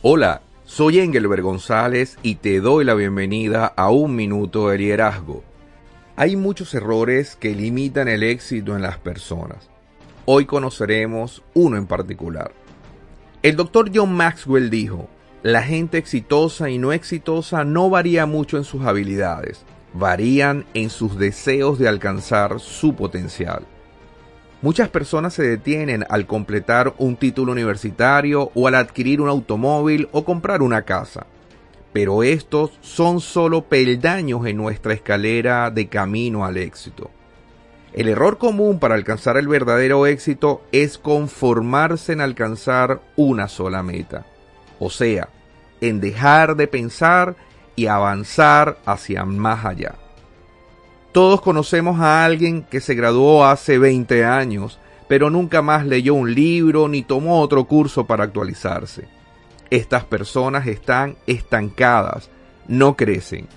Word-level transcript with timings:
Hola, 0.00 0.42
soy 0.64 1.00
Engelbert 1.00 1.42
González 1.42 2.18
y 2.22 2.36
te 2.36 2.60
doy 2.60 2.84
la 2.84 2.94
bienvenida 2.94 3.66
a 3.66 3.90
Un 3.90 4.14
Minuto 4.14 4.68
de 4.68 4.78
Liderazgo. 4.78 5.42
Hay 6.14 6.36
muchos 6.36 6.72
errores 6.74 7.34
que 7.34 7.52
limitan 7.52 8.06
el 8.06 8.22
éxito 8.22 8.76
en 8.76 8.82
las 8.82 8.98
personas. 8.98 9.68
Hoy 10.24 10.44
conoceremos 10.46 11.42
uno 11.52 11.76
en 11.76 11.88
particular. 11.88 12.52
El 13.42 13.56
doctor 13.56 13.90
John 13.92 14.12
Maxwell 14.12 14.70
dijo, 14.70 15.08
la 15.42 15.64
gente 15.64 15.98
exitosa 15.98 16.70
y 16.70 16.78
no 16.78 16.92
exitosa 16.92 17.64
no 17.64 17.90
varía 17.90 18.24
mucho 18.24 18.56
en 18.56 18.62
sus 18.62 18.84
habilidades, 18.84 19.64
varían 19.94 20.64
en 20.74 20.90
sus 20.90 21.18
deseos 21.18 21.76
de 21.80 21.88
alcanzar 21.88 22.60
su 22.60 22.94
potencial. 22.94 23.64
Muchas 24.60 24.88
personas 24.88 25.34
se 25.34 25.44
detienen 25.44 26.04
al 26.10 26.26
completar 26.26 26.92
un 26.98 27.14
título 27.14 27.52
universitario 27.52 28.50
o 28.54 28.66
al 28.66 28.74
adquirir 28.74 29.20
un 29.20 29.28
automóvil 29.28 30.08
o 30.10 30.24
comprar 30.24 30.62
una 30.62 30.82
casa. 30.82 31.26
Pero 31.92 32.24
estos 32.24 32.72
son 32.80 33.20
solo 33.20 33.62
peldaños 33.62 34.44
en 34.46 34.56
nuestra 34.56 34.94
escalera 34.94 35.70
de 35.70 35.86
camino 35.86 36.44
al 36.44 36.56
éxito. 36.56 37.10
El 37.92 38.08
error 38.08 38.38
común 38.38 38.80
para 38.80 38.96
alcanzar 38.96 39.36
el 39.36 39.46
verdadero 39.46 40.06
éxito 40.06 40.62
es 40.72 40.98
conformarse 40.98 42.12
en 42.12 42.20
alcanzar 42.20 43.00
una 43.16 43.46
sola 43.46 43.84
meta. 43.84 44.26
O 44.80 44.90
sea, 44.90 45.28
en 45.80 46.00
dejar 46.00 46.56
de 46.56 46.66
pensar 46.66 47.36
y 47.76 47.86
avanzar 47.86 48.78
hacia 48.84 49.24
más 49.24 49.64
allá. 49.64 49.94
Todos 51.18 51.40
conocemos 51.40 51.98
a 51.98 52.24
alguien 52.24 52.62
que 52.62 52.80
se 52.80 52.94
graduó 52.94 53.44
hace 53.44 53.76
20 53.76 54.24
años, 54.24 54.78
pero 55.08 55.30
nunca 55.30 55.62
más 55.62 55.84
leyó 55.84 56.14
un 56.14 56.32
libro 56.32 56.86
ni 56.86 57.02
tomó 57.02 57.40
otro 57.40 57.64
curso 57.64 58.06
para 58.06 58.22
actualizarse. 58.22 59.08
Estas 59.68 60.04
personas 60.04 60.68
están 60.68 61.16
estancadas, 61.26 62.30
no 62.68 62.94
crecen. 62.94 63.48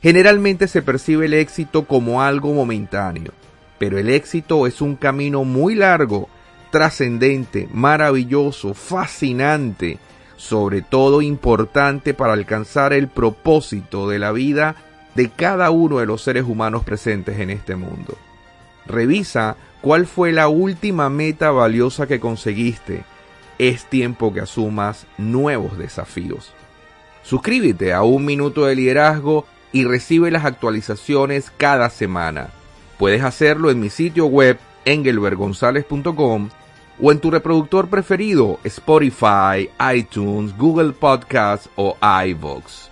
Generalmente 0.00 0.68
se 0.68 0.82
percibe 0.82 1.26
el 1.26 1.34
éxito 1.34 1.84
como 1.84 2.22
algo 2.22 2.54
momentáneo, 2.54 3.32
pero 3.76 3.98
el 3.98 4.08
éxito 4.08 4.68
es 4.68 4.80
un 4.80 4.94
camino 4.94 5.42
muy 5.42 5.74
largo, 5.74 6.28
trascendente, 6.70 7.68
maravilloso, 7.72 8.72
fascinante, 8.72 9.98
sobre 10.36 10.80
todo 10.80 11.22
importante 11.22 12.14
para 12.14 12.34
alcanzar 12.34 12.92
el 12.92 13.08
propósito 13.08 14.08
de 14.08 14.20
la 14.20 14.30
vida 14.30 14.76
de 15.14 15.30
cada 15.30 15.70
uno 15.70 15.98
de 15.98 16.06
los 16.06 16.22
seres 16.22 16.44
humanos 16.44 16.84
presentes 16.84 17.38
en 17.38 17.50
este 17.50 17.76
mundo. 17.76 18.16
Revisa 18.86 19.56
cuál 19.80 20.06
fue 20.06 20.32
la 20.32 20.48
última 20.48 21.10
meta 21.10 21.50
valiosa 21.50 22.06
que 22.06 22.20
conseguiste. 22.20 23.04
Es 23.58 23.84
tiempo 23.84 24.32
que 24.32 24.40
asumas 24.40 25.06
nuevos 25.18 25.76
desafíos. 25.78 26.52
Suscríbete 27.22 27.92
a 27.92 28.02
Un 28.02 28.24
Minuto 28.24 28.64
de 28.64 28.74
Liderazgo 28.74 29.46
y 29.72 29.84
recibe 29.84 30.30
las 30.30 30.44
actualizaciones 30.44 31.52
cada 31.56 31.90
semana. 31.90 32.48
Puedes 32.98 33.22
hacerlo 33.22 33.70
en 33.70 33.80
mi 33.80 33.90
sitio 33.90 34.26
web 34.26 34.58
engelbergonzalez.com 34.84 36.48
o 37.02 37.12
en 37.12 37.18
tu 37.18 37.30
reproductor 37.30 37.88
preferido 37.88 38.58
Spotify, 38.64 39.70
iTunes, 39.94 40.56
Google 40.56 40.92
Podcasts 40.92 41.68
o 41.76 41.96
iVoox. 42.26 42.89